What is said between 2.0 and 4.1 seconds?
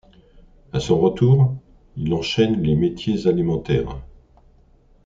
enchaîne les métiers alimentaires.